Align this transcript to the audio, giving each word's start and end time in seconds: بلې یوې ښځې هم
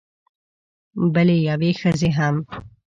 بلې 1.13 1.37
یوې 1.49 1.71
ښځې 1.79 2.09
هم 2.17 2.35